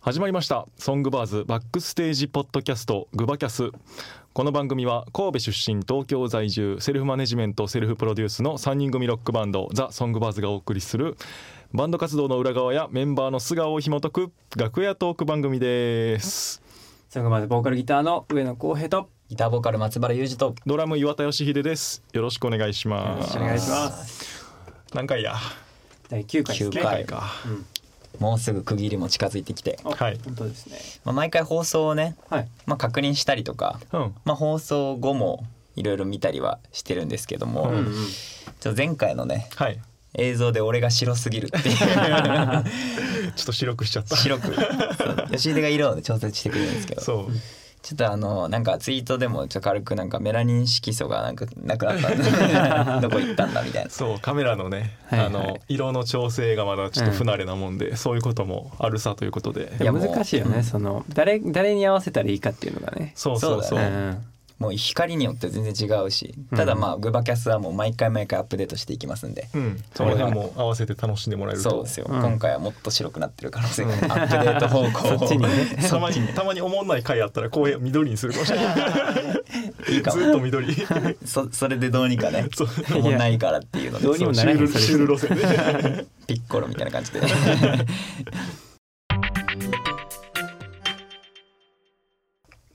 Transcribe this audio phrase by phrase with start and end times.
[0.00, 0.66] 始まりました。
[0.76, 3.72] ソングバーズバックステージポッドキャストグバキャス
[4.32, 11.16] この番組は神戸出身東京在住セルフマネジメントセルフプロデュースの3人組ロックバンドザ・ソングバーズがお送りする
[11.72, 16.62] バンド活動の裏側やメンバーの素顔を紐解く楽屋トーク番組です。
[17.08, 22.02] ソングバーズボーカルギターの上野浩平とギターボーカル松原裕二とドラム岩田義秀です。
[22.12, 23.26] よろしくお願いしよます。
[23.26, 24.19] ろしくお願いします
[24.94, 25.36] 何回や？
[26.08, 26.80] 第9回ですね。
[26.80, 27.30] 9回か。
[28.18, 30.18] もうすぐ区切りも近づいてきて、あはい。
[30.24, 30.78] 本当ですね。
[31.04, 32.48] まあ、毎回放送をね、はい。
[32.66, 34.14] まあ、確認したりとか、うん。
[34.24, 37.76] まあ、放送後もいろいろ見たりはしてるんですけども、うんうん。
[37.78, 37.94] うん
[38.60, 39.80] ちょ前回のねはい。
[40.14, 41.76] 映像で俺が白すぎるっていう。
[41.80, 44.16] ちょっと白くしちゃった。
[44.16, 44.54] 白く。
[44.54, 45.28] そう。
[45.30, 47.00] 吉出が色で調節してくれるんですけど。
[47.00, 47.32] そう
[47.82, 53.00] ちょっとあのなんかツイートでもちょっと軽くなんかメラニン色素がなんかなくなったんだ。
[53.00, 53.90] どこ行ったんだみたいな。
[53.90, 55.28] そうカメラのね、はいはい。
[55.28, 59.72] あの色の調整がまだちょっと不慣れなもんで、そういうこともあるさということで。
[59.80, 63.12] いや難しいよねその誰誰に合わせたらいいかっていうのがね。
[63.14, 63.68] そうそうそう。
[63.70, 64.24] そうだうん
[64.60, 71.70] もう光によって全然違うし、ただまあグバキャスはもう毎回毎回アップデートしていきますんで、うん、その辺も合わせて楽しんでもらえると。
[71.70, 75.28] そうですよ、うん今回はもっと白くなってる可能性が、アップデート方向を。
[75.88, 79.94] たまにたまに思んない回あったらこう緑にするかもしれない。
[79.94, 80.20] いいかも。
[80.20, 80.74] ずっと緑。
[80.74, 80.86] シ
[81.24, 83.00] そそれでどうにかねそう。
[83.00, 84.04] もうないからっていうので。
[84.04, 85.36] どうにもならへんュールそれシュール路線
[85.94, 86.06] で。
[86.26, 87.20] ピッコロみたいな感じで。
[87.22, 87.26] ね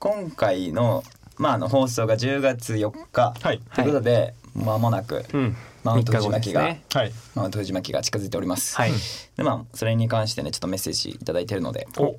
[0.05, 1.03] 今回の,、
[1.37, 3.59] まあ、あの放送が10月4日はい。
[3.73, 5.55] ということで、間もなくうん。
[5.83, 6.83] マウント藤巻が、ね。
[6.93, 7.11] はい。
[7.35, 8.91] マウント藤巻が近づいております、はい。
[9.37, 12.15] でまあそれに関してねちょっとメッセージいただいてるので、お。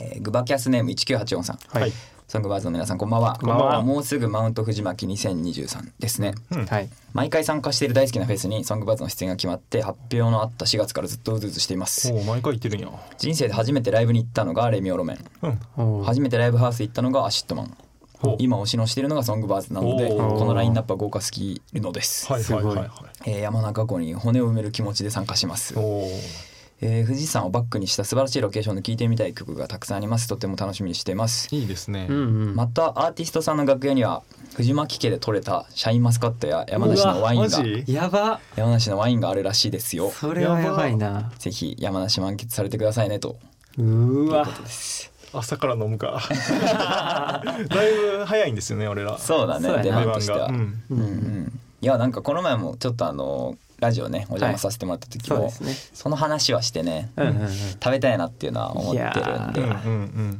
[0.00, 1.58] えーグバキャスネーム1984さん。
[1.78, 1.92] はい。
[2.28, 3.38] ソングバーズの皆さんこんばんは。
[3.40, 3.82] こんばんは。
[3.82, 6.34] もうすぐマウント藤巻2023ですね。
[6.50, 6.66] うん。
[6.66, 6.88] はい。
[7.12, 12.12] 毎回参加している大好きなフェスにソングバーズの出演が決まって発表のあった4月からずっとうずうずしています。
[12.12, 12.80] お毎回言ってるん。
[12.80, 15.60] や人生で初めてライブに行ったのがレミオロメン。
[15.76, 16.02] うん。
[16.02, 17.76] 初めてライブハウス行ったのが ACIDMAN
[18.38, 22.88] 今推しのしているのがソングバーズなのでこのラインナップは豪華すぎるのです、はいはいはいはい。
[23.26, 25.74] えー山中湖に骨を埋める気持ちで参加します。
[26.80, 30.28] えー富士山をバックにした素晴らしいロケーションで聴いてみたい曲がたくさんあります。
[30.28, 31.48] とても楽しみにしています。
[31.54, 32.20] いいですね、うんう
[32.52, 32.54] ん。
[32.54, 34.22] またアーティストさんの楽屋には
[34.56, 37.48] 藤巻家で採れたシャインマスカットや山梨のワインが
[37.86, 38.40] やば。
[38.56, 40.10] 山梨のワインがあるらしいですよ。
[40.10, 41.32] それはやばいな。
[41.38, 43.36] ぜひ山梨満喫されてくださいねと。
[43.78, 46.20] うーわいうことです朝から飲むか。
[46.30, 49.18] だいぶ早いんですよね俺ら。
[49.18, 50.98] そうだね出出番としては、うん、うん。
[50.98, 55.74] うんいやなんかこの前もちょっとあのラジオねお邪魔させてもらった時も、そうですね。
[55.94, 57.48] その話はしてね、うんうんうん。
[57.48, 59.60] 食べたいなっていうのは思ってるんで。
[59.60, 59.70] うん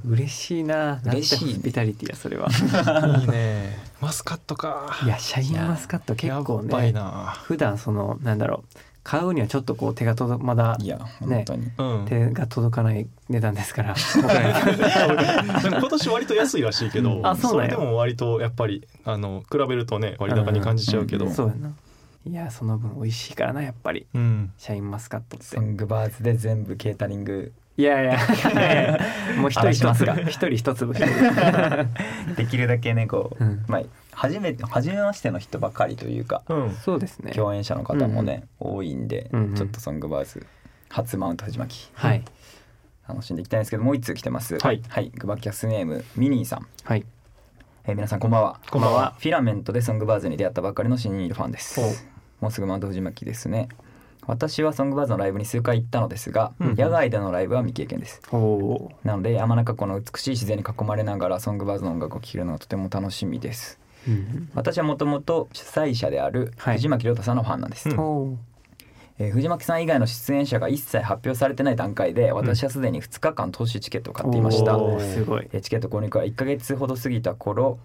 [0.06, 1.52] うん嬉しいな嬉しいね。
[1.52, 2.48] ホスピタリティやそれは。
[2.48, 2.50] う
[3.18, 3.78] んいいね。
[4.00, 4.98] マスカットか。
[5.04, 7.36] いやシャインマスカット結構やっばいねな。
[7.44, 12.06] 普段そのなんだろう買うにはちょっとこう手が届まだいや本当に、うん。
[12.08, 13.94] 手が届かない値段ですから。
[15.62, 17.70] 今年割と安いらしいけど、あそうなんや。
[17.70, 21.32] れでも割とやっぱりあの比べるとね割高に感じちゃうけど、うん。
[21.32, 21.72] そうやな。
[22.24, 24.08] いやその分美味しいからなやっぱり。
[24.12, 24.50] うん。
[24.58, 25.46] シャインマスカットって。
[25.46, 28.18] ソングバーズで全部ケータリングいやいや。
[29.38, 30.94] もう一人一粒一人一粒
[32.36, 33.64] できるだけねこう、うん。
[33.68, 33.82] まあ
[34.12, 36.70] 初めて初めましての人ばかりというかうん。
[36.74, 37.32] そうですね。
[37.32, 39.54] 共演者の方もね、多いんで、うんうん。
[39.54, 40.46] ちょっとソングバーズ
[40.88, 42.22] 初マウント藤巻はい。
[43.08, 44.58] 楽しんでいきたいんですけどもう一通来てます。
[44.58, 44.82] はい。
[44.88, 45.12] はい。
[45.14, 47.04] グバキャスネームミニーさん、はい。
[47.84, 48.58] えー皆さんこんばんは。
[48.70, 49.14] こんばんは。
[49.18, 51.80] フィラメントでソングバーズに出会ったばかりの新入りファンです。
[51.80, 52.16] お。
[52.40, 53.68] もうすぐマウント藤巻ですね
[54.26, 58.20] 私はソングバーズのライブに数回行ったのですが、うん野外でのライブは未経験です。
[59.04, 63.78] なので山中湖の美しい自然に囲まれながらソングバーズの音楽を聴けるのがとても楽しみです。
[64.08, 64.50] ーうん。
[64.54, 66.76] 私はもともと主催者であるはい。
[66.76, 67.98] 藤巻亮太さんのファンなんです、うん。
[67.98, 68.36] おー。
[69.18, 75.48] えー藤巻さん以外の出演者が一切発表されてない段階で私はすでに2日間投資チケットを買っていました、おーすごい。
[75.52, 77.78] えーチケット購入から1ヶ月ほど過ぎた頃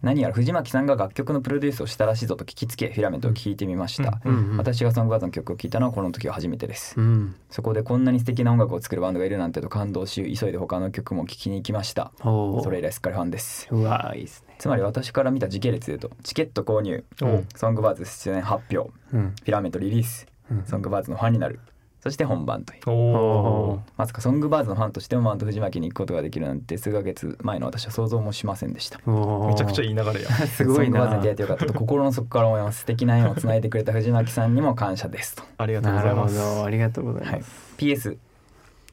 [0.00, 4.50] 何やら藤巻さんが楽曲のプロデュースをしたらしいぞと聞きつけフィラメントを聴いてみました、うん。
[4.50, 7.34] うん私がソングバーズの曲を聴いたのはこの時は初めてです、うん。
[7.50, 12.12] そこでこんなに素敵な音楽を作るバンドがいるなんてと感動し急いで他の曲も聴きに行きました。
[12.22, 13.68] それ以来すっかりファンです。
[13.70, 14.54] うわいいですね。
[14.58, 19.30] つまり私から見た時系列でいうとチケット購入おソングバーズ出演発表うん。
[19.30, 20.64] フィラメントリリースうん。
[20.64, 21.58] ソングバーズのファンになる
[22.00, 23.80] そして本番という。
[23.96, 28.98] まさかソングバーズのファンとしてもマウント藤巻に行くことができるなんて数ヶ月前の私は想像もしませんでした。
[29.06, 30.30] めちゃくちゃいい流れや。
[30.46, 31.66] すごいなソングバーズに出会えてよかった。
[31.66, 32.80] と心の底から思います。
[32.80, 35.42] 素敵な縁をつないでくれた藤巻さんにも感謝ですと。
[35.58, 36.36] ありがとうございます。
[36.36, 36.64] ど。
[36.64, 37.40] ありがとうございはい。
[37.40, 38.16] ます PS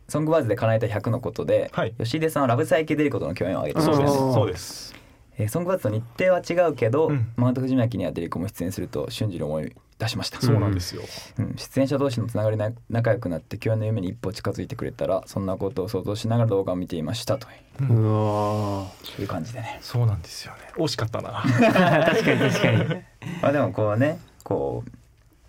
[0.08, 1.94] ソングバーズで叶えた100のことで、はい。
[2.00, 4.14] 吉出さんはラブサイケデリコとの共演を挙げてそうです。
[4.18, 4.96] おーそうです
[5.38, 7.32] えーソングバーズと日程は違うけど、うん。
[7.36, 11.02] マウント藤巻にはデリコも出演すると瞬時に思い出しました、そうなんですよ、
[11.40, 11.56] うん。
[11.56, 17.48] 出演者同士のつながりで仲良くなって共演の夢に一歩近づいてくれたらそんなことを想像しながら動画を見ていましたと
[17.80, 17.84] う。
[17.84, 18.88] んうわ
[19.20, 19.80] いう感じでね。
[19.82, 20.60] そうなんですよね。
[20.76, 21.40] 惜しかったな。
[21.40, 23.04] ー確かに確かに。
[23.42, 24.90] まあでもこうねこう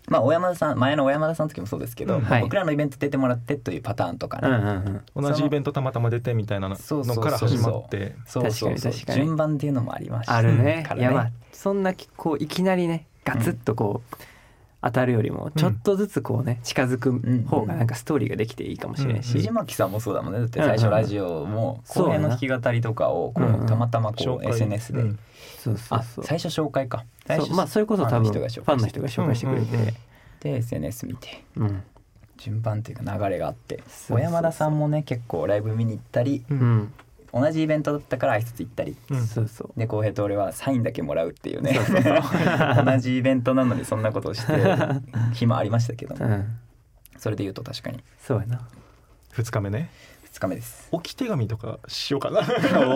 [0.07, 2.23] まあ小山田さん前の小山田さんの時もそうですけど、うん。
[2.23, 2.43] はい。
[2.43, 5.25] 僕らのイベント出てもらってというパターンとかうんね、うんうん。
[5.25, 8.15] 同じイベントたまたま出てみたいなのから始まって。
[8.27, 8.75] そうそうそう。
[8.75, 9.25] 確かに確かに。
[9.25, 10.85] 順番っていうのもありましたあるね。
[10.87, 14.17] からいやまあそんなこういきなりねガツッとこう、
[14.83, 17.13] 当たるよりもちょっとずつこうね近づく
[17.49, 20.39] 方がなんかストーリーができていいかもしれんし、藤巻さんもそうだもんね。
[20.39, 25.19] だって最初ラジオも後編の弾き語りとかをこうたまたまこう SNS で、うん。
[25.59, 26.25] そうそうあそう。
[26.25, 27.05] 最初紹介か。
[27.27, 29.95] 最初そうまあそれこそ多分フファァンの人が紹介してくれて、
[30.41, 31.45] で SNS 見て。
[31.57, 31.83] うん。
[32.37, 33.83] 順番っていうか流れがあって。
[34.09, 36.45] 小山田さんもね結構ライブ見に行ったり
[37.33, 38.97] 同じイベントだったから挨拶行ったり。
[39.11, 39.27] うん。
[39.27, 39.79] そうそう。
[39.79, 41.75] で浩平と俺はサインだけもらうっていうね。
[41.75, 42.03] そうそう。
[42.03, 42.11] そ
[42.83, 44.53] う同じイベントなのにそんなことをして
[45.35, 46.15] 日もありましたけど。
[46.19, 46.45] うん。
[47.19, 48.03] それで言うと確かに。
[48.19, 48.61] そうやな。
[49.35, 49.91] 2日目ね。
[50.33, 50.89] 2日目です。
[50.93, 52.41] 置き手紙とかしようかな。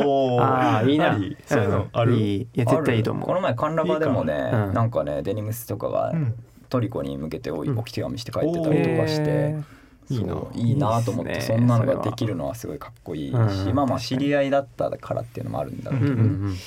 [0.06, 1.14] お ああいいな。
[1.14, 2.12] ありそういうのある？
[2.12, 2.40] んいい。
[2.42, 3.26] いや絶対いいと思う。
[3.26, 4.74] この前カンラバでもねいうん。
[4.74, 6.34] なんかねデニムスとかがうん。
[6.68, 9.24] トリコに向けて置き手紙して帰ってたりとかして。
[9.28, 9.60] へ
[10.10, 10.32] いいな。
[10.34, 16.50] そういいなと思っていいっすねそんなのができるのはすごいかっこいいしうんまあまあ知り合いだったからっていうのもあるんだろうーけどうんうんうん。
[16.50, 16.58] 置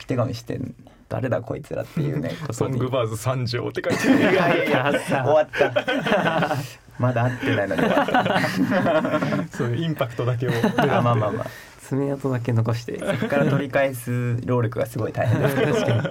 [0.00, 0.60] き手紙して
[1.08, 4.20] 誰だこいつらっていうねソングバーズ三条って書いている。
[4.22, 6.56] やいやいや終わった。
[6.98, 9.56] まだ会ってないのに終わった。
[9.56, 11.46] そういうインパクトだけをあまあまあまあ。
[11.80, 12.98] 爪痕だけ残して。
[12.98, 16.02] そこから取り返す労力がすごい大変ですけど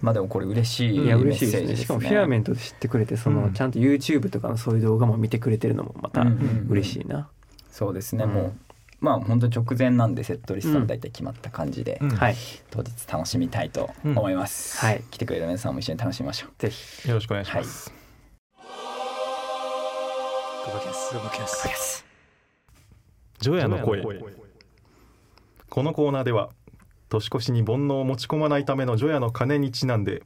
[0.00, 1.78] まあでもこれ嬉しいいメッや嬉しいですセージですね。
[1.78, 3.52] ねしかもフィラメントで知ってくれてその、うん。
[3.52, 6.66] ちゃんと YouTube とかのそういう動画も見てくれてるのもまたうんうんうん。
[6.70, 7.28] 嬉しいな、
[7.70, 8.30] そうですね、うん。
[8.30, 8.52] もう
[9.00, 12.10] まあ本当直前なんでセットリストうんは大体決まった感じで、うん。
[12.10, 12.36] はい。
[12.70, 14.90] 当日楽しみたいと思います、うん。
[14.90, 15.02] はい。
[15.10, 16.50] 来てくれる皆さんも一緒に楽しみましょう。
[16.58, 17.08] ぜひ。
[17.08, 17.92] よろしくお願いします、
[23.40, 24.02] ジョヤの声。
[25.68, 26.50] このコーナーでは
[27.08, 30.22] 年越しに煩悩を持ち込まないためのジョヤの鐘にちなんで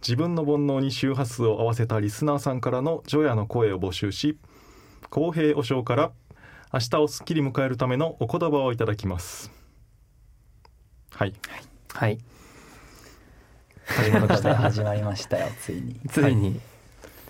[0.00, 4.38] 自分の煩悩に周波数を合わせたリスナーさんからのジョヤの声を募集し
[5.10, 6.12] 公平お正から
[6.72, 9.52] 明日をすっきり迎えるためのお言葉をいただきます。
[11.12, 11.32] はい。
[11.92, 12.18] はい。
[13.86, 14.10] 始
[14.82, 16.00] まりましたよついに。
[16.08, 16.60] ついに、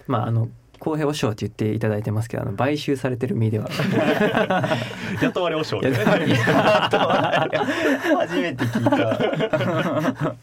[0.06, 0.48] まああの
[0.78, 3.68] 公平和尚って言っていただいてますけどあの買収されてる身では。
[5.20, 6.06] 雇われお正でねいや
[8.18, 10.34] 初めて聞いた。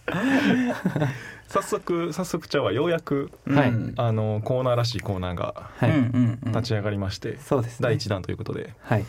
[1.48, 3.70] 早速早速茶はようやくはい。
[3.70, 5.70] うんあのコーナーらしいコーナーが
[6.46, 7.84] 立ち上がりまして、そうですね。
[7.84, 9.06] 第1弾ということではい。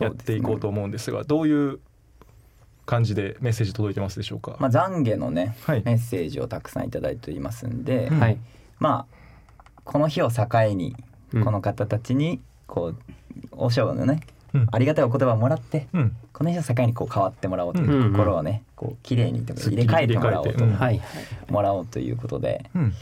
[0.00, 1.78] やっていこうと思うんですがどういう
[2.86, 5.82] 感じでメッセージ届いてますでしょうか、まあ、懺悔のねはい。
[5.84, 8.20] メッセージをたくさんいただいていますんで、うん。
[8.20, 8.38] はい、
[8.78, 9.16] まあ
[9.86, 10.44] この日を境
[10.74, 10.94] に
[11.32, 11.44] うん。
[11.44, 12.96] この方たちにこう
[13.52, 14.20] お正のね
[14.52, 14.66] うん。
[14.70, 16.16] ありがたいお言葉をもらってうん。
[16.34, 20.50] この日を境にこう変わってもらおうといううん心をねこう綺麗にとか入れ替えてもらおうと。
[20.52, 20.74] 入れ替えてうん。
[20.74, 21.02] はい
[21.48, 22.92] もらおうということでうん。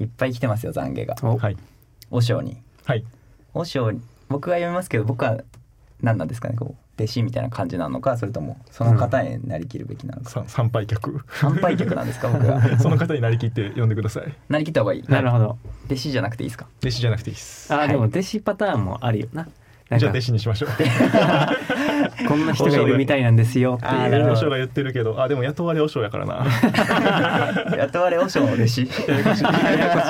[0.00, 1.16] いっぱい来てますよ懺悔が。
[1.22, 1.38] お。
[1.38, 1.56] はい。
[2.10, 2.58] お正に。
[2.84, 3.04] はい。
[3.54, 3.92] お正
[4.28, 5.38] 僕が読みますけど僕は
[6.02, 11.24] 何なんですかねこう弟子みたいな感じなのかそれともその方になりきるべきなのか、さ参拝客。
[11.40, 14.32] 参拝客なんですか僕が その方になりきって呼んでください。
[14.48, 15.04] なりきった方がいい？
[15.08, 15.58] なるほど。
[15.86, 16.66] 弟子じゃなくていいですか？
[16.80, 17.72] 弟子じゃなくていいです。
[17.72, 17.88] あー、はい。
[17.88, 19.48] でも弟子パターンもあるよな
[19.98, 20.68] じゃあ弟子にしましょう。
[22.26, 23.74] こんな人がいるみたいなんですよ。
[23.74, 23.92] っていう。
[23.92, 24.32] あーなるほど。
[24.32, 25.20] お正が言ってるけど。
[25.22, 26.46] あでも雇われお正やからな。
[27.76, 28.82] 雇われ和尚の弟子。
[28.82, 28.88] い。
[29.08, 29.40] ややこし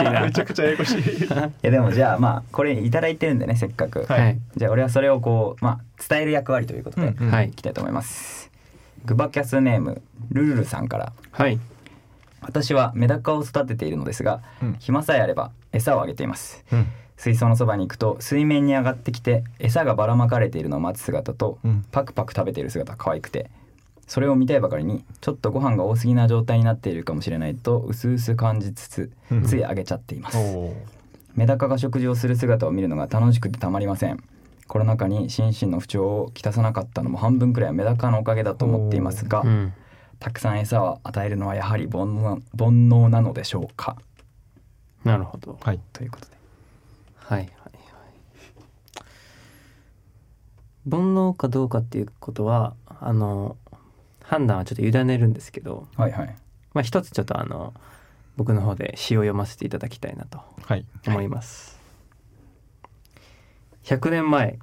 [0.00, 0.20] いな。
[0.20, 1.02] めちゃくちゃややこしい。
[1.62, 4.20] やでもじゃあまあこれいただいてるんでねせっかく、はい。
[4.20, 5.78] はいじゃあ俺はそれをこうまあ
[6.08, 7.30] 伝える役割ということで、うん。
[7.30, 7.48] はい。
[7.48, 8.50] いきたいと思います。
[9.04, 10.00] グバキャスネーム
[10.30, 11.12] ルルルさんから。
[11.32, 11.58] はい
[12.46, 14.76] 私はメダカを育てているのですが、うん。
[14.78, 16.64] 暇さえあれば餌をあげています。
[16.72, 16.86] うん。
[17.16, 21.84] 水槽のそばに行くと水面に上がってきて餌がばらまかれているのを待つ姿と、うん。
[21.90, 23.50] パクパク食べている姿が可愛くて
[24.06, 29.42] それを見たいばかりにちょっとご飯が多すぎな状態になっているかもしれないと薄々感じつつうん。
[29.44, 30.38] ついあげちゃっています、
[31.34, 34.22] メダカが食事をする姿を見るのが楽しくてたまりません。
[34.66, 39.72] コロナ禍に心身の不調をきたさなかったのも半分くらいはメダカのおかげだと思っていますが、うん
[40.24, 43.98] たくさん餌を与えるのはやはり煩悩煩悩なのでしょうか？
[45.04, 45.58] なるほど。
[45.62, 45.80] はい。
[45.92, 46.32] ということで。
[47.16, 47.72] はいはいはい。
[50.90, 53.58] 煩悩かどうかっていうことはあの
[54.22, 56.36] 判断はちょっと委ねるんですけどはいはい。
[56.72, 57.74] まあ一つちょっとあの
[58.38, 60.86] 僕の方で詩を読ませていただきたいなとはい。
[61.06, 61.78] 思います、
[63.82, 64.58] 100年前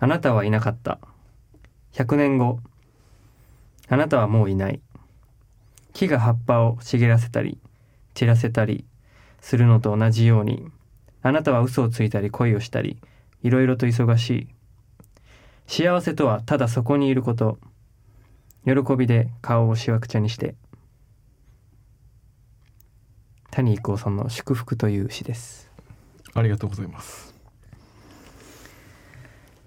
[0.00, 0.98] あなたはいなかった。
[1.92, 2.58] 100年後
[3.92, 4.80] あなたはもういない。
[5.92, 7.58] 木が葉っぱを茂らせたり
[8.14, 8.84] 散らせたり
[9.40, 10.70] するのと同じように
[11.22, 12.98] あなたは嘘をついたり恋をしたり
[13.42, 14.48] いろいろと忙しい。
[15.66, 17.58] 幸せとはただそこにいること。
[18.64, 20.54] 喜びで顔をしわくちゃにして。
[23.50, 25.70] 谷郁夫さんの「祝福」という詩です。
[26.34, 27.29] ありがとうございます。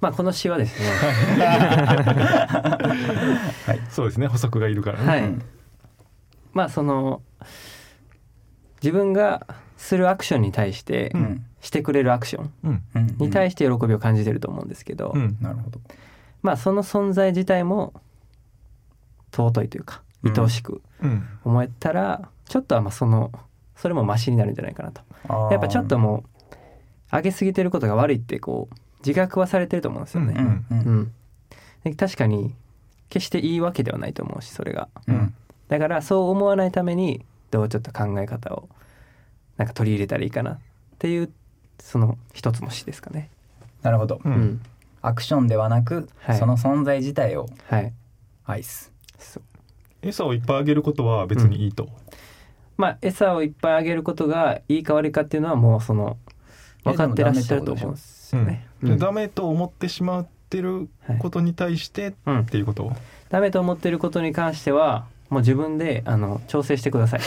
[0.04, 0.90] まあこの詩はですね
[3.90, 4.28] そうですね。
[4.28, 5.42] 補足がいるからね、はい、うん。
[6.52, 7.22] まあその
[8.82, 11.46] 自分がするアクションに対してうん。
[11.62, 12.84] してくれるアクションうん。
[12.96, 15.38] うんに対して喜びを感じてると思うんですけど、うん。
[15.40, 15.80] なるほど。
[16.42, 17.94] まあその存在自体も
[19.32, 20.34] 尊いというかうん。
[20.38, 21.24] 愛おしくうん。
[21.46, 23.32] 思えたら、ちょっとはまあその
[23.78, 25.02] それもマシになるんじゃないかなと。
[25.50, 30.34] やっぱちょっともう上げすぎてることが悪いってこう自覚はされてると思うんですよね。
[30.38, 31.12] うんう
[31.86, 31.96] うん。
[31.96, 32.54] 確かに
[33.10, 34.88] 決していいわけではないと思うしそれが。
[35.08, 35.34] うん。
[35.68, 38.70] だからそう思わないためにどうちょっと考え方を
[39.58, 40.60] なんか取り入れたらいいかなっ
[41.00, 41.32] ていう
[41.80, 43.30] その一つの詩ですかね。
[43.82, 44.22] なるほど。
[44.24, 44.36] ううん。
[44.36, 44.62] ん、
[45.02, 46.38] アクションではなくはい。
[46.40, 47.94] その存在自体をはい。
[48.46, 48.92] 愛す。
[49.20, 49.44] そう。
[50.02, 51.88] 餌をいっぱいあげることは別にいいと、
[52.76, 56.18] まあ餌をいっぱいあげることがいいか悪いかっていうのはもうその
[56.84, 58.66] 分かってらっしゃると思うんですよね。
[58.82, 62.92] うんでダメと思ってしまってることに対してっうん、ていうこと、
[63.30, 67.22] ダメと思ってることに関してはもう自分であの調整してください。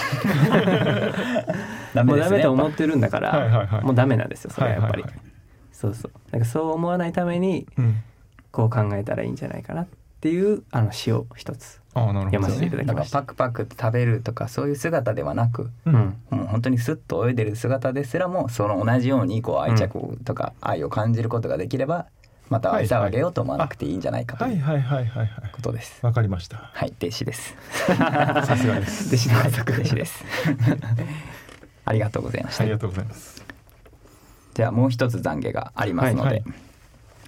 [1.95, 5.03] ダもうダメと思ってるんだから、はいはいはいもうダメなんですよそれはやっぱり。
[5.03, 5.27] はいはいはい
[5.73, 6.13] そうそう。
[6.31, 8.03] なんかそう思わないためにうん、
[8.51, 9.87] こう考えたらいいんじゃないかなっ
[10.21, 11.81] ていうあの詩を一つ。
[11.99, 13.21] ああなるほど読ませていただきだからました。
[13.21, 16.17] パクパクって食べるとかそういう姿ではなくううんん。
[16.31, 22.07] もう本当にスッと泳いでる姿ですらもその同じようにこう愛着とか愛を感じることができれば
[22.51, 26.05] また餌をあげようと思わなくていいんじゃないかとはいいうはいはいはいはいことです。
[26.05, 27.57] わかりましたはい、弟子です。
[27.89, 30.25] さすがです 弟子のはい弟子です。
[31.85, 32.73] ありがとうございましたあり。
[32.73, 33.45] がとうございます
[34.55, 36.45] じゃあもう一つ懺悔がありますので、はい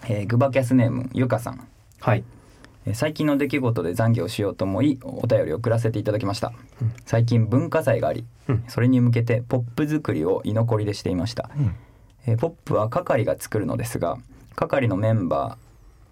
[0.08, 1.66] えーグバキャスネームゆかさん。
[2.00, 2.22] はい。
[2.88, 6.92] えー最近の出来事で懺悔をしようと思いお便りを送らせていただきました、うん。
[7.04, 8.64] 最近文化祭がありうん。
[8.68, 11.74] それに向けてポップ作りを居残りでしていました、うん。
[12.26, 14.16] えーポップは係が作るのですが
[14.56, 15.58] 係のメンバ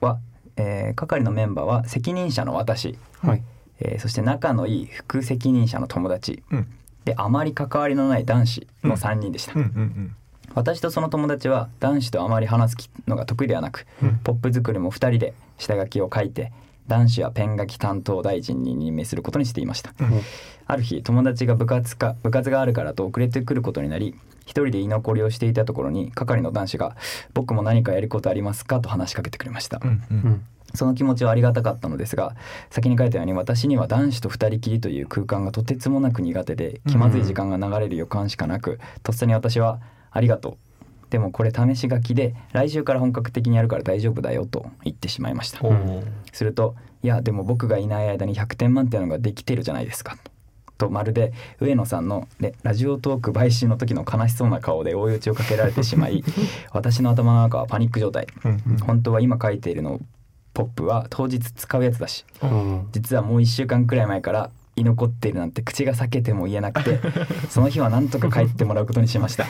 [0.01, 0.19] ーは、
[0.57, 3.43] えー係のメンバーは責任者の私、はい。
[3.81, 6.43] えーそして仲のいい副責任者の友達。
[6.51, 6.67] うん。
[7.07, 9.53] であまり関わりのない男子の3人でした、
[10.55, 14.21] 私とその友達は男子とあまり話すのが得意ではなく、うん。
[14.25, 16.53] ポップ作りも2人で下書きを書いて
[16.89, 20.23] 男子はペン書き担当大臣に任命することにしていました、うん
[20.69, 24.17] ある日友達が部活か部活があるからと遅れてくることになり
[24.47, 26.97] 一人で居残りをしていたところに係の男子が
[27.35, 30.45] 「僕も何かやることありますか?」と話しかけてくれました、うんうんうん。
[30.75, 32.35] その気持ちはありがたかったのですが
[32.71, 39.79] 先に書いたように私には男子と二人きりという空間がとてつもなく苦手で気まずい時間が流れる予感しかなく、とっさに私は
[40.11, 40.57] 「ありがとう」
[41.11, 45.61] でもこれ試し書きで来週から本格的にやるから大丈夫だよと言ってしまいました。
[46.33, 50.17] すると「いやでも僕がいない間に100点満点のができてるじゃないですか」
[50.79, 56.23] とまるで上野さんの、ね、ラジオトーク買収の時の悲しそうな顔で追い打ちをかけられてしまい
[56.73, 58.27] 私の頭の中はパニック状態。
[58.45, 58.77] うんうん。
[58.79, 60.01] 本当は今書いているの
[60.57, 67.01] ポップは当日使うやつだしうん実はもう1週間くらい前から居残っているなんて口が裂けても言えなくて
[67.49, 69.47] その日はなんとか帰ってもらうことにしました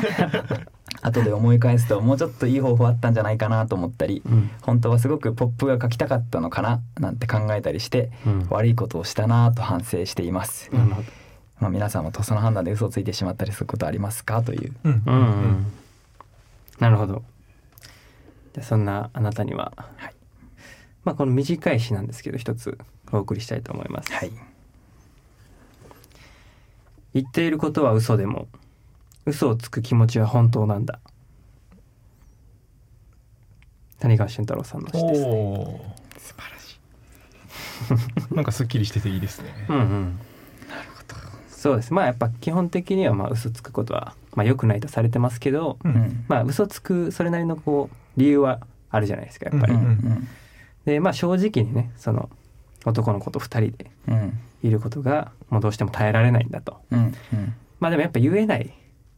[1.02, 11.08] 後で思い返すともうちょっといい方法あったんじゃないかなと思ったりうん本当はすごくポップが書きたかったのかななんて考えたりしてうん悪いことをしたなと反省しています、なるほど。
[11.60, 15.66] まあ、皆さんもとっさの判断で嘘をついてしまったりすることありますかといううんうんうん。
[16.78, 17.22] なるほど。
[18.52, 20.14] じゃあそんなあなたには、はい
[21.04, 22.78] まあこの短い詩なんですけど一つ
[23.12, 24.12] お送りしたいと思います。
[24.12, 24.32] はい
[27.16, 28.46] 言っていることは嘘でも
[29.24, 31.00] 嘘をつく気持ちは本当なんだ。
[34.00, 35.96] 谷川俊太郎さんの詩です、ね。
[36.18, 36.78] 素晴らし
[38.30, 40.20] い なんかすっきりしてていいですねうんうん。
[41.48, 41.94] そうです。
[41.94, 49.72] まあやっぱ基本的にはまあ嘘つくことはまあ良くないとされてますけど、ううんんまあ嘘つくそれなりのこう理由はあるじゃないですかやっぱり。
[49.72, 50.28] うんうん
[50.84, 52.28] でまあ正直にねその
[52.86, 54.38] 男の子と二人でうん。
[54.62, 56.80] いることがもうどうしても耐えられないんだと。
[56.90, 57.12] うん
[57.78, 58.72] まあでもやっぱ言えない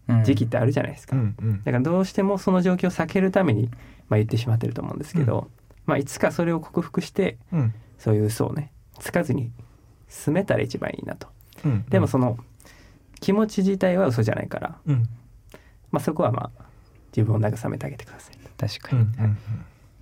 [0.09, 0.25] うん。
[0.25, 1.15] 時期ってあるじゃないですか。
[1.17, 1.59] うんうん。
[1.59, 3.69] だからどうしてもその状況を避けるために、
[4.09, 5.49] まあ、言ってしまってると思うんですけど、
[5.87, 7.75] まあいつかそれを克服してうん。
[7.99, 9.53] そういう嘘をねつかずに
[10.09, 11.29] 済めたら一番いいなと。
[11.65, 12.39] うんでもその
[13.21, 15.09] 気持ち自体は嘘じゃないから、うん。
[15.91, 16.63] まあ、そこはまあ
[17.17, 18.37] 自分を慰めてあげてください。
[18.57, 19.39] 確かに、うんうん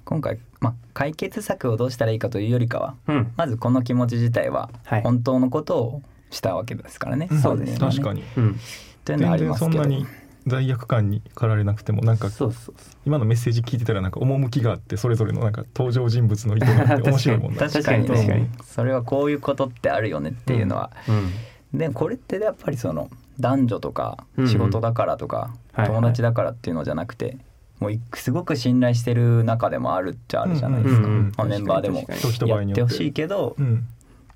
[0.07, 5.03] 今回、まあ、解決策をどうしたらいいかというよりかはうん、まずこの気持ち自体ははい。
[5.03, 7.29] 本当のことをしたわけですからね。
[7.43, 7.79] そうですね。
[7.79, 8.23] 確かに。
[8.37, 8.57] うん。
[9.05, 9.73] というのはあ全然りますけど。
[9.73, 10.07] そんなに
[10.47, 12.95] 罪悪感に駆られなくてもなんかそうそうそう。
[13.05, 18.07] 今のメッセージ聞いてたらなんか趣があってそれぞれのなんか登場人物の意図があって面白いもんな確かに。
[18.07, 18.51] 確かにね。
[18.65, 21.79] それはこういうことってあるよねっていうのは、うん。
[21.79, 23.11] でこれってやっぱりその
[23.41, 25.87] 男女とか仕事だからとか、はいはい。
[25.89, 27.39] 友達だからっていうのじゃなくて
[27.79, 33.87] もういすごく信頼してる中でもあるっちゃあるじゃないですか、うんうんまあ、メンバーでもやってほしいけど、いうん。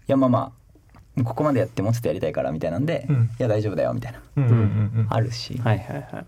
[0.06, 0.52] やまあま
[1.18, 3.30] あここまでやってもうちょっとやりたいからみたいなんで、うん。
[3.38, 4.20] いや大丈夫だよみたいな。
[4.36, 4.54] うんうんう
[5.02, 5.06] ん。
[5.08, 6.26] あるし、はいはいはい。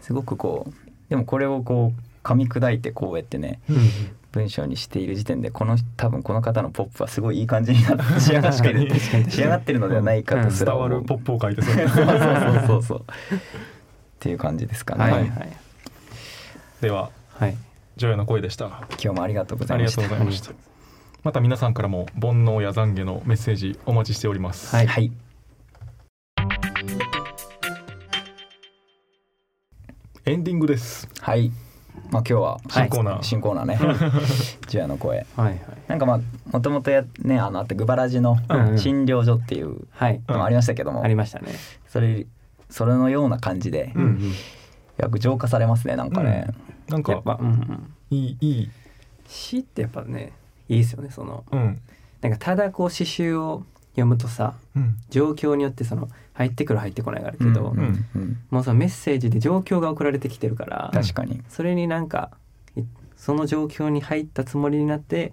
[0.00, 3.78] すごくこうでもこれをこう噛み砕いてこうやってねうん
[4.32, 9.00] 文章にしている時点でこの多分この方のポップはすごいいい感じになって 仕上がってる。
[9.30, 10.88] 仕上がってるのではないかとすら思う。
[10.88, 12.98] 伝わるポップを書いてそうそうそうそうそうそう。
[12.98, 13.04] っ
[14.20, 15.56] ていう感じですかね、はいはい
[16.80, 17.56] でははい。
[17.96, 18.66] ジョヤの声でした。
[18.90, 20.52] 今日もありがとうござありがとういましたございました。
[21.24, 24.74] また皆さんからも煩悩や懺悔のメッセージお待ちしております。
[24.74, 24.86] はい。
[24.86, 25.10] はい。
[30.24, 31.08] エンディングです。
[31.20, 31.50] はい。
[32.10, 33.22] まあ今日は新コーナー。
[33.24, 33.66] 新コーナー。
[33.66, 33.78] ね。
[34.68, 35.26] ジュアの声。
[35.36, 35.58] はいはい。
[35.88, 36.20] なんかまあ
[36.52, 38.78] もともとやねあのあってグバラジのうんうん。
[38.78, 40.20] 診療所っていうはい。
[40.28, 41.48] のもありましたけども、ありましたね。
[41.88, 42.26] それ
[42.70, 44.32] それのような感じで、うんうん。
[44.98, 46.48] よく浄化されますねなんかね、
[46.88, 47.94] なんかやっぱうんうん。
[48.10, 48.70] いいいい。
[49.26, 50.32] 詩ってやっぱね
[50.68, 51.44] いいですよねその。
[51.52, 51.80] うん。
[52.20, 54.96] なんかただこう詩集を読むとさうん。
[55.10, 58.36] 状況によってその入ってくる入ってこないがあるけど、うんうんうん。
[58.50, 61.42] もうそのメッセージで状況が送られてきてるから確かに。
[61.48, 62.30] それになんか
[62.76, 62.82] い
[63.16, 65.32] その状況に入ったつもりになって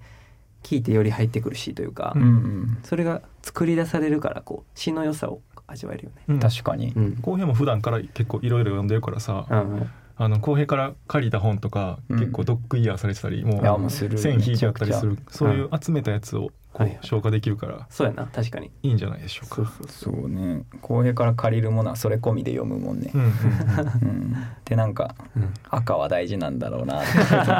[0.63, 2.27] 聞いてより入ってくる詩というか、ううん。
[2.27, 6.23] んそれが作り出されるからこう詩の良さを味わえるよね。
[6.27, 6.39] うん。
[6.39, 7.21] 確かに、うん。
[7.47, 12.19] も普段から結構いろいろ読んでるからさ、うんあの浩平から借りた本とか、うん。
[12.19, 14.17] 結構ドッグイヤーされてたりもうする。
[14.17, 16.99] 線引いてあったりするそういう集めたやつをこはいはい。
[17.01, 18.71] う消化できるからそうやな確かに。
[18.83, 19.55] いいんじゃないでしょうか。
[19.55, 20.63] そうそうそそうね。
[20.81, 23.11] 浩平から借りるものはそれ込みで読むもんね。
[23.13, 24.35] う、んうんうん。
[24.63, 25.39] でなんかう。
[25.39, 25.53] うん。
[25.69, 27.01] 赤は大事なんだろうな。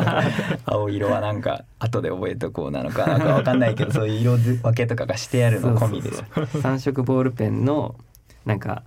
[0.65, 6.47] 青色はなんか後で覚えとこうなのかなんかわかんないけどそういう色分けとかがしてあるの込みですそうそう。
[6.47, 7.95] そう三色ボールペンの
[8.45, 8.83] なんか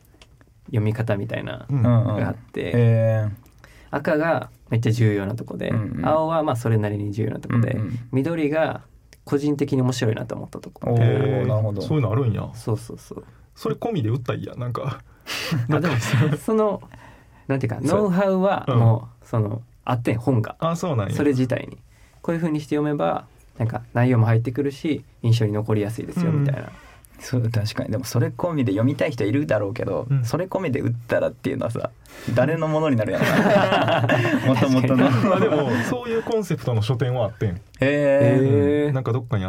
[0.66, 1.78] 読み方みたいなうん。
[1.78, 2.16] うんうん。
[2.16, 3.28] があって、え
[3.90, 6.06] 赤がめっちゃ重要なとこで、うんうん。
[6.06, 7.98] 青はまあそれなりに重要なとこで、うんうん。
[8.12, 8.82] 緑が
[9.24, 10.90] 個人的に面白いなと思ったとこ。
[10.90, 11.46] おーへー。
[11.46, 11.82] なるほど。
[11.82, 12.50] そういうのあるんや。
[12.54, 13.24] そうそうそう。
[13.54, 15.02] それ込みで打ったらいいやなんか。
[15.70, 15.94] あでも
[16.44, 16.82] その
[17.46, 18.78] なんていうかノウハウはうん。
[18.78, 20.56] もうそのあってん本が。
[20.58, 21.14] あそうなんや。
[21.14, 21.78] それ自体に。
[22.22, 23.26] こういう風にして読めば
[23.58, 26.40] なんか内容も入ってくるし印象に残りやすいですようん。
[26.42, 26.70] みたいな、
[27.20, 27.90] そう確かに。
[27.90, 30.24] でもそれ込みで読みたい人いるだろうけど、うん。
[30.24, 31.90] それ込みで打ったらっていうのはさ
[32.34, 38.92] 誰のものになるやろもともとの まあでもそういうコンセプトの書店はあってん、えへー。
[38.92, 39.48] なんかどっかにあ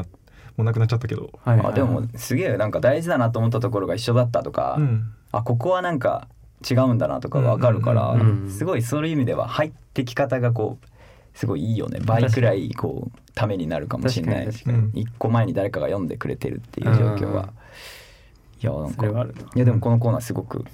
[0.58, 1.68] もうなくなっちゃったけど、はいはい。
[1.68, 5.12] あでもすげえなんか大事だなと思ったところが一緒だったとか、うん。
[5.32, 6.28] あここはなんか
[6.70, 8.50] 違うんだなとか分かるから、うんうんうん。
[8.50, 10.86] すごいそういう意味では入ってき方がこう
[11.40, 12.02] すごいいいよね。
[12.04, 14.50] 倍くらいこうためになるかもしれない。
[14.94, 17.50] 一個前に誰かが読んでくれてるっていう状況は、うん
[18.62, 19.08] いやなんか
[19.56, 20.66] いやでもこのコーナーすごく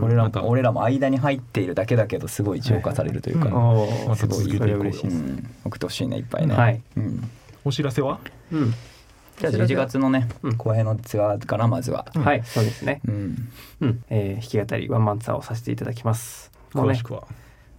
[0.00, 6.80] 俺らもまた俺らも間に入っているだけだけどすごい浄化されるというか、うんおーまた続けてい嬉しいです、うん、送ってほしいねいっぱいね、はい。
[6.96, 7.28] うん、
[7.64, 8.20] お知らせは？
[8.52, 8.70] うん。
[9.40, 10.56] じゃあ11月のねうん。
[10.56, 13.00] 後編のツアーからまずは、うんはいそうですね。
[13.04, 13.48] うん、
[13.80, 16.52] うん、えー弾き語りワンマンツアーをさせていただきます。
[16.72, 16.92] もうね。
[16.92, 17.24] 詳しくは、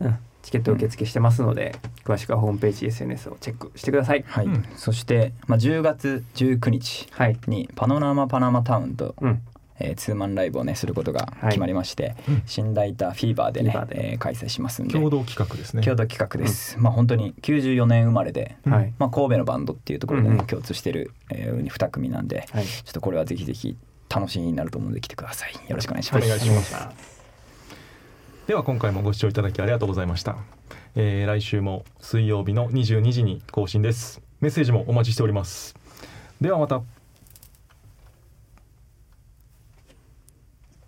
[0.02, 4.23] うん、チケット受付してますので、詳しくはホームページ SNS をチェックしてください。
[4.27, 4.63] はい、うん。
[4.75, 7.39] そして、まあ、10月19日はい。
[7.47, 9.41] にパノラマパナマタウンと、うん。
[9.79, 12.43] えーツーマンライブをねすることが決まりまして、うん。
[12.45, 14.12] 新ライターフィーバーでねーバーで。
[14.12, 14.93] えー開催しますんで。
[14.93, 15.81] 共同企画ですね。
[15.81, 18.71] 共同企画です、まあ本当に94年生まれで、うん。
[18.73, 18.93] はい。
[18.99, 20.45] まあ、神戸のバンドっていうところでね、うんうん。
[20.45, 22.65] 共通してる、えー、2組なんではい。
[22.65, 23.75] ちょっとこれはぜひぜひ
[24.10, 25.53] 楽しみになると思うので来てください。
[25.67, 26.25] よろしくお願いします。
[26.25, 27.14] お願いします
[28.47, 30.38] では今回もご視聴いただきありがとうございました、
[30.93, 34.21] えー来週も水曜日の22時に更新です。
[34.39, 35.75] メッセージもお待ちしております。
[36.39, 36.94] ではまた。